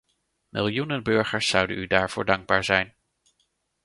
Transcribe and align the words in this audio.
Miljoenen 0.49 1.03
burgers 1.03 1.47
zouden 1.47 1.77
u 1.77 1.87
daarvoor 1.87 2.25
dankbaar 2.25 2.63
zijn. 2.63 2.95